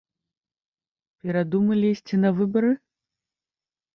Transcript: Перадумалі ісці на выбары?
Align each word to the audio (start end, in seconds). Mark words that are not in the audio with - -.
Перадумалі 1.25 1.87
ісці 1.95 2.19
на 2.23 2.29
выбары? 2.39 2.71